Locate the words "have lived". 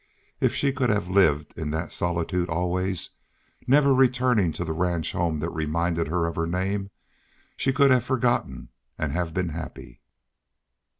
0.89-1.53